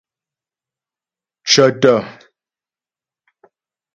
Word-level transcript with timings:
Cə̀tə̀. 1.51 1.97